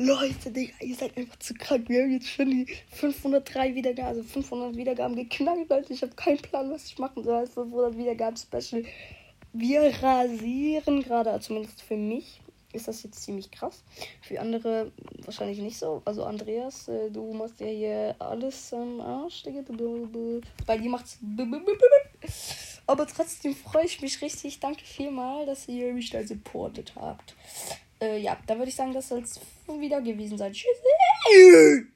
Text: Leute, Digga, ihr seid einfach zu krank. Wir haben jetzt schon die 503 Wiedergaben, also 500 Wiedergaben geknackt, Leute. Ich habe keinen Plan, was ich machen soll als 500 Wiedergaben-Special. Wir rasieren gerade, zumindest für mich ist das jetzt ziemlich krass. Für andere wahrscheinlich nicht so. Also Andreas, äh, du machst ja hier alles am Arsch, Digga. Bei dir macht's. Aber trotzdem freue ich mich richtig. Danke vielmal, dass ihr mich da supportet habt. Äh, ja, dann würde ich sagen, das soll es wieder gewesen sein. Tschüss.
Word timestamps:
Leute, 0.00 0.52
Digga, 0.52 0.74
ihr 0.80 0.94
seid 0.94 1.16
einfach 1.16 1.36
zu 1.40 1.54
krank. 1.54 1.88
Wir 1.88 2.04
haben 2.04 2.12
jetzt 2.12 2.28
schon 2.28 2.48
die 2.48 2.68
503 2.92 3.74
Wiedergaben, 3.74 4.10
also 4.10 4.22
500 4.22 4.76
Wiedergaben 4.76 5.16
geknackt, 5.16 5.68
Leute. 5.68 5.92
Ich 5.92 6.02
habe 6.02 6.14
keinen 6.14 6.38
Plan, 6.38 6.70
was 6.70 6.86
ich 6.86 6.98
machen 6.98 7.24
soll 7.24 7.34
als 7.34 7.50
500 7.54 7.98
Wiedergaben-Special. 7.98 8.84
Wir 9.52 9.92
rasieren 10.00 11.02
gerade, 11.02 11.40
zumindest 11.40 11.82
für 11.82 11.96
mich 11.96 12.40
ist 12.72 12.86
das 12.86 13.02
jetzt 13.02 13.24
ziemlich 13.24 13.50
krass. 13.50 13.82
Für 14.22 14.40
andere 14.40 14.92
wahrscheinlich 15.24 15.58
nicht 15.58 15.76
so. 15.76 16.00
Also 16.04 16.22
Andreas, 16.22 16.86
äh, 16.86 17.10
du 17.10 17.32
machst 17.32 17.58
ja 17.58 17.66
hier 17.66 18.14
alles 18.20 18.72
am 18.72 19.00
Arsch, 19.00 19.42
Digga. 19.42 19.62
Bei 20.64 20.78
dir 20.78 20.90
macht's. 20.90 21.18
Aber 22.86 23.04
trotzdem 23.04 23.56
freue 23.56 23.84
ich 23.86 24.00
mich 24.00 24.22
richtig. 24.22 24.60
Danke 24.60 24.84
vielmal, 24.84 25.44
dass 25.44 25.66
ihr 25.66 25.92
mich 25.92 26.10
da 26.10 26.24
supportet 26.24 26.92
habt. 26.94 27.34
Äh, 28.00 28.18
ja, 28.18 28.36
dann 28.46 28.58
würde 28.58 28.68
ich 28.68 28.76
sagen, 28.76 28.92
das 28.92 29.08
soll 29.08 29.22
es 29.22 29.40
wieder 29.66 30.00
gewesen 30.00 30.38
sein. 30.38 30.52
Tschüss. 30.52 31.88